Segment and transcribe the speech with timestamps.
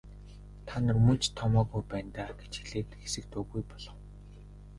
[0.67, 3.97] Та нар мөн ч томоогүй байна даа гэж хэлээд хэсэг дуугүй болов.